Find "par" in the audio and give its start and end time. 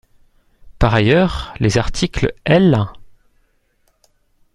0.79-0.95